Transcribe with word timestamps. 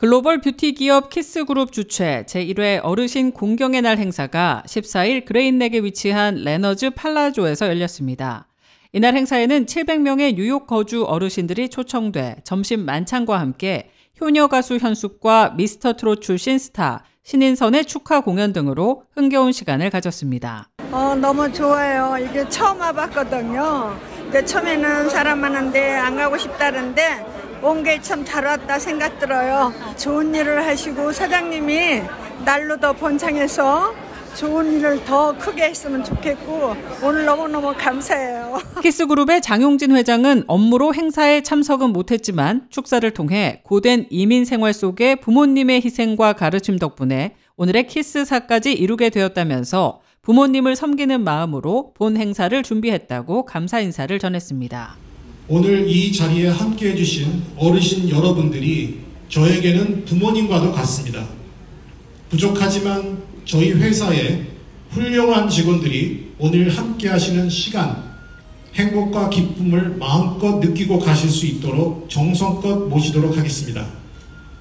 글로벌 0.00 0.40
뷰티 0.40 0.74
기업 0.74 1.10
키스그룹 1.10 1.72
주최 1.72 2.24
제1회 2.28 2.78
어르신 2.84 3.32
공경의 3.32 3.82
날 3.82 3.98
행사가 3.98 4.62
14일 4.64 5.24
그레잇넥에 5.24 5.80
위치한 5.80 6.36
레너즈 6.36 6.90
팔라조에서 6.90 7.66
열렸습니다. 7.66 8.46
이날 8.92 9.16
행사에는 9.16 9.66
700명의 9.66 10.36
뉴욕 10.36 10.68
거주 10.68 11.02
어르신들이 11.02 11.68
초청돼 11.68 12.36
점심 12.44 12.84
만찬과 12.84 13.40
함께 13.40 13.90
효녀 14.20 14.46
가수 14.46 14.76
현숙과 14.76 15.54
미스터 15.56 15.94
트롯 15.94 16.22
출신 16.22 16.60
스타 16.60 17.02
신인선의 17.24 17.86
축하 17.86 18.20
공연 18.20 18.52
등으로 18.52 19.02
흥겨운 19.16 19.50
시간을 19.50 19.90
가졌습니다. 19.90 20.68
어, 20.92 21.16
너무 21.16 21.52
좋아요. 21.52 22.24
이게 22.24 22.48
처음 22.48 22.78
와봤거든요. 22.78 23.98
처음에는 24.46 25.08
사람 25.08 25.40
많은데 25.40 25.96
안 25.96 26.16
가고 26.16 26.38
싶다는데 26.38 27.37
온게 27.62 28.00
참 28.00 28.24
잘 28.24 28.44
왔다 28.44 28.78
생각 28.78 29.18
들어요. 29.18 29.72
좋은 29.96 30.34
일을 30.34 30.64
하시고 30.66 31.12
사장님이 31.12 32.02
날로 32.44 32.76
더 32.78 32.92
번창해서 32.92 33.94
좋은 34.36 34.72
일을 34.78 35.04
더 35.04 35.36
크게 35.36 35.64
했으면 35.64 36.04
좋겠고 36.04 36.76
오늘 37.02 37.24
너무너무 37.24 37.74
감사해요. 37.76 38.58
키스그룹의 38.82 39.40
장용진 39.42 39.96
회장은 39.96 40.44
업무로 40.46 40.94
행사에 40.94 41.42
참석은 41.42 41.90
못했지만 41.90 42.66
축사를 42.70 43.10
통해 43.12 43.62
고된 43.64 44.06
이민 44.10 44.44
생활 44.44 44.72
속에 44.72 45.16
부모님의 45.16 45.82
희생과 45.84 46.34
가르침 46.34 46.78
덕분에 46.78 47.34
오늘의 47.56 47.86
키스사까지 47.88 48.72
이루게 48.72 49.10
되었다면서 49.10 50.00
부모님을 50.22 50.76
섬기는 50.76 51.24
마음으로 51.24 51.92
본 51.94 52.16
행사를 52.16 52.62
준비했다고 52.62 53.46
감사 53.46 53.80
인사를 53.80 54.16
전했습니다. 54.18 55.07
오늘 55.50 55.88
이 55.88 56.12
자리에 56.12 56.48
함께 56.48 56.90
해주신 56.90 57.42
어르신 57.56 58.10
여러분들이 58.10 58.98
저에게는 59.30 60.04
부모님과도 60.04 60.72
같습니다. 60.72 61.24
부족하지만 62.28 63.22
저희 63.46 63.72
회사에 63.72 64.46
훌륭한 64.90 65.48
직원들이 65.48 66.32
오늘 66.38 66.68
함께 66.76 67.08
하시는 67.08 67.48
시간, 67.48 68.08
행복과 68.74 69.30
기쁨을 69.30 69.96
마음껏 69.96 70.58
느끼고 70.58 70.98
가실 70.98 71.30
수 71.30 71.46
있도록 71.46 72.10
정성껏 72.10 72.88
모시도록 72.88 73.36
하겠습니다. 73.36 73.86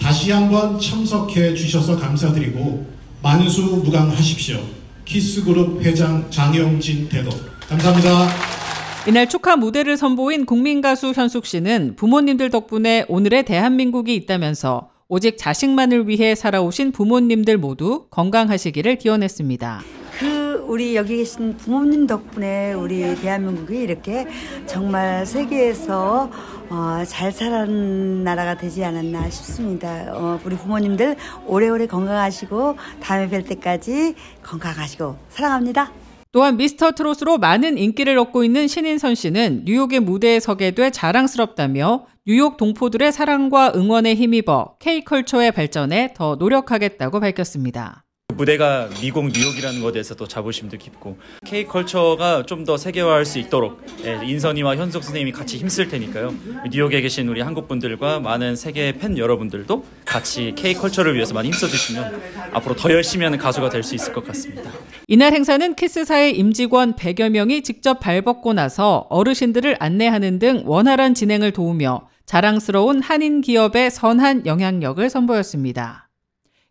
다시 0.00 0.30
한번 0.30 0.80
참석해 0.80 1.54
주셔서 1.54 1.98
감사드리고 1.98 2.86
만수무강하십시오. 3.22 4.58
키스그룹 5.04 5.82
회장 5.82 6.30
장영진 6.30 7.08
대도 7.10 7.30
감사합니다. 7.68 8.59
이날 9.08 9.26
축하 9.26 9.56
무대를 9.56 9.96
선보인 9.96 10.44
국민 10.44 10.82
가수 10.82 11.12
현숙 11.12 11.46
씨는 11.46 11.94
부모님들 11.96 12.50
덕분에 12.50 13.06
오늘의 13.08 13.46
대한민국이 13.46 14.14
있다면서 14.14 14.90
오직 15.08 15.38
자식만을 15.38 16.06
위해 16.06 16.34
살아오신 16.34 16.92
부모님들 16.92 17.56
모두 17.56 18.06
건강하시기를 18.10 18.96
기원했습니다. 18.96 19.80
그 20.18 20.66
우리 20.68 20.96
여기 20.96 21.16
계신 21.16 21.56
부모님 21.56 22.06
덕분에 22.06 22.74
우리 22.74 23.14
대한민국이 23.16 23.80
이렇게 23.80 24.26
정말 24.66 25.24
세계에서 25.24 26.30
어, 26.68 27.02
잘 27.06 27.32
사는 27.32 28.22
나라가 28.22 28.58
되지 28.58 28.84
않았나 28.84 29.30
싶습니다. 29.30 30.08
어, 30.10 30.38
우리 30.44 30.56
부모님들 30.56 31.16
오래오래 31.46 31.86
건강하시고 31.86 32.76
다음에 33.00 33.30
뵐 33.30 33.44
때까지 33.44 34.14
건강하시고 34.42 35.16
사랑합니다. 35.30 35.90
또한 36.32 36.56
미스터 36.56 36.92
트롯으로 36.92 37.38
많은 37.38 37.76
인기를 37.76 38.16
얻고 38.18 38.44
있는 38.44 38.68
신인선 38.68 39.16
씨는 39.16 39.62
뉴욕의 39.64 40.00
무대에 40.00 40.38
서게 40.38 40.70
돼 40.70 40.90
자랑스럽다며 40.90 42.06
뉴욕 42.26 42.56
동포들의 42.56 43.10
사랑과 43.12 43.72
응원에 43.74 44.14
힘입어 44.14 44.76
K컬처의 44.78 45.52
발전에 45.52 46.14
더 46.14 46.36
노력하겠다고 46.36 47.18
밝혔습니다. 47.18 48.04
무대가 48.32 48.88
미국 49.00 49.26
뉴욕이라는 49.28 49.80
것에 49.82 49.92
대해서 49.92 50.14
또 50.14 50.26
자부심도 50.26 50.76
깊고 50.78 51.18
K컬처가 51.46 52.44
좀 52.46 52.60
더 52.64 52.76
세계화할 52.76 53.24
수 53.24 53.38
있도록 53.38 53.82
예, 54.04 54.20
인선이와 54.22 54.76
현석 54.76 55.02
선생님이 55.02 55.32
같이 55.32 55.56
힘쓸 55.56 55.88
테니까요. 55.88 56.34
뉴욕에 56.70 57.00
계신 57.00 57.26
우리 57.28 57.40
한국 57.40 57.68
분들과 57.68 58.20
많은 58.20 58.54
세계 58.54 58.92
팬 58.92 59.16
여러분들도 59.16 59.84
같이 60.04 60.52
K컬처를 60.56 61.14
위해서 61.14 61.32
많이 61.32 61.48
힘써 61.48 61.66
주시면 61.66 62.20
앞으로 62.52 62.76
더 62.76 62.90
열심히 62.92 63.24
하는 63.24 63.38
가수가 63.38 63.70
될 63.70 63.82
수 63.82 63.94
있을 63.94 64.12
것 64.12 64.26
같습니다. 64.26 64.70
이날 65.08 65.32
행사는 65.32 65.74
키스사의 65.74 66.36
임직원 66.38 66.94
100여 66.96 67.30
명이 67.30 67.62
직접 67.62 67.98
발벗고 67.98 68.52
나서 68.52 69.06
어르신들을 69.08 69.76
안내하는 69.80 70.38
등 70.38 70.62
원활한 70.66 71.14
진행을 71.14 71.52
도우며 71.52 72.08
자랑스러운 72.26 73.00
한인 73.02 73.40
기업의 73.40 73.90
선한 73.90 74.44
영향력을 74.46 75.08
선보였습니다. 75.08 76.08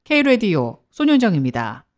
K레디오 0.05 0.77
손윤정입니다. 0.99 1.88